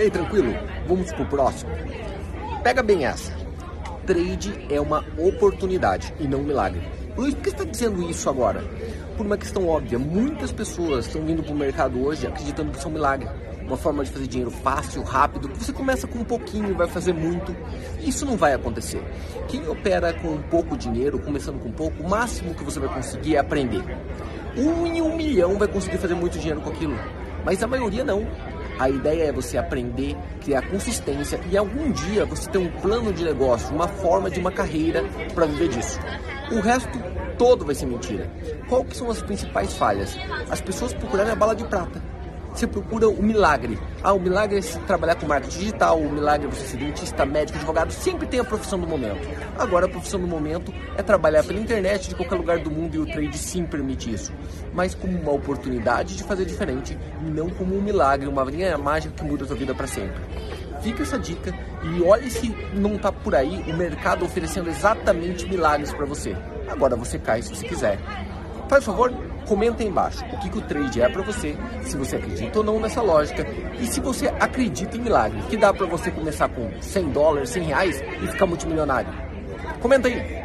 [0.00, 0.54] E aí, tranquilo?
[0.88, 1.70] Vamos pro próximo?
[2.62, 3.36] Pega bem essa.
[4.06, 6.80] Trade é uma oportunidade e não um milagre.
[7.14, 8.64] Luiz, por que está dizendo isso agora?
[9.14, 9.98] Por uma questão óbvia.
[9.98, 13.28] Muitas pessoas estão vindo para o mercado hoje acreditando que isso é um milagre.
[13.66, 16.88] Uma forma de fazer dinheiro fácil, rápido, que você começa com um pouquinho e vai
[16.88, 17.54] fazer muito.
[18.00, 19.02] Isso não vai acontecer.
[19.48, 23.38] Quem opera com pouco dinheiro, começando com pouco, o máximo que você vai conseguir é
[23.38, 23.84] aprender.
[24.56, 26.96] Um em um milhão vai conseguir fazer muito dinheiro com aquilo.
[27.44, 28.26] Mas a maioria não.
[28.80, 33.22] A ideia é você aprender, criar consistência e algum dia você ter um plano de
[33.22, 35.04] negócio, uma forma de uma carreira
[35.34, 36.00] para viver disso.
[36.50, 36.98] O resto
[37.36, 38.32] todo vai ser mentira.
[38.70, 40.16] Qual que são as principais falhas?
[40.48, 42.02] As pessoas procurarem a bala de prata.
[42.54, 43.78] Você procura o milagre.
[44.02, 47.58] Ah, o milagre é trabalhar com marketing digital, o milagre é você ser dentista, médico,
[47.58, 49.28] advogado, sempre tem a profissão do momento.
[49.58, 52.98] Agora a profissão do momento é trabalhar pela internet de qualquer lugar do mundo e
[52.98, 54.32] o trade sim permite isso.
[54.74, 59.14] Mas como uma oportunidade de fazer diferente e não como um milagre, uma linha mágica
[59.14, 60.20] que muda a sua vida para sempre.
[60.82, 65.92] Fica essa dica e olhe se não está por aí o mercado oferecendo exatamente milagres
[65.92, 66.36] para você.
[66.68, 67.98] Agora você cai se você quiser.
[68.68, 69.12] Faz favor,
[69.50, 72.64] comenta aí embaixo o que, que o trade é para você, se você acredita ou
[72.64, 73.44] não nessa lógica
[73.80, 77.62] e se você acredita em milagre, que dá para você começar com 100 dólares, 100
[77.64, 79.12] reais e ficar multimilionário.
[79.80, 80.38] Comenta aí!